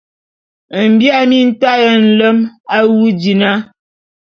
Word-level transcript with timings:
Mbia 0.91 1.17
mintaé 1.29 1.87
nlem 2.07 2.37
awu 2.75 2.99
dina! 3.21 3.51